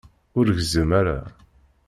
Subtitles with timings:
[0.37, 1.17] Ur gezzem ara.